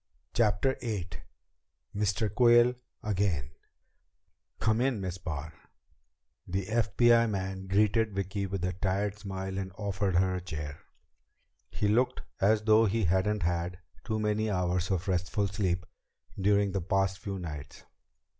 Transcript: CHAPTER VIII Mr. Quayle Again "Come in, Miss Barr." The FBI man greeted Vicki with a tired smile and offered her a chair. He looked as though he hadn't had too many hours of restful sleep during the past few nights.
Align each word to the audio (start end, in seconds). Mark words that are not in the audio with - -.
CHAPTER 0.33 0.77
VIII 0.81 1.09
Mr. 1.95 2.33
Quayle 2.33 2.73
Again 3.03 3.51
"Come 4.59 4.81
in, 4.81 4.99
Miss 4.99 5.19
Barr." 5.19 5.53
The 6.47 6.65
FBI 6.65 7.29
man 7.29 7.67
greeted 7.67 8.15
Vicki 8.15 8.47
with 8.47 8.65
a 8.65 8.73
tired 8.73 9.19
smile 9.19 9.59
and 9.59 9.71
offered 9.77 10.15
her 10.15 10.33
a 10.33 10.41
chair. 10.41 10.79
He 11.69 11.87
looked 11.87 12.23
as 12.39 12.63
though 12.63 12.85
he 12.87 13.03
hadn't 13.03 13.43
had 13.43 13.77
too 14.03 14.19
many 14.19 14.49
hours 14.49 14.89
of 14.89 15.07
restful 15.07 15.47
sleep 15.47 15.85
during 16.35 16.71
the 16.71 16.81
past 16.81 17.19
few 17.19 17.37
nights. 17.37 17.83